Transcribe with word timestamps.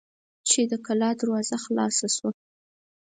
چې 0.49 0.61
د 0.71 0.73
کلا 0.85 1.09
دروازه 1.21 1.55
خلاصه 1.63 2.07
شوه. 2.15 2.31